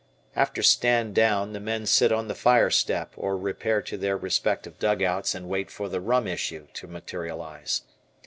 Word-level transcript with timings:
After 0.35 0.63
"stand 0.63 1.13
down" 1.13 1.53
the 1.53 1.59
men 1.59 1.85
sit 1.85 2.11
on 2.11 2.27
the 2.27 2.33
fire 2.33 2.71
step 2.71 3.13
or 3.17 3.37
repair 3.37 3.83
to 3.83 3.97
their 3.97 4.17
respective 4.17 4.79
dugouts 4.79 5.35
and 5.35 5.47
wait 5.47 5.69
for 5.69 5.89
the 5.89 6.01
"rum 6.01 6.25
issue" 6.27 6.65
to 6.73 6.87
materialize. 6.87 7.83